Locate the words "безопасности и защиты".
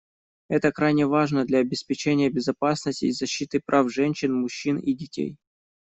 2.31-3.61